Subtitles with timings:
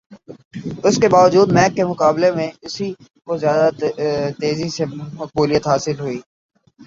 [0.83, 2.87] اس کے باوجود میک کے مقابلے میں اسی
[3.25, 3.65] کو زیادہ
[4.39, 4.83] تیزی سے
[5.13, 6.19] مقبولیت حاصل ہوئی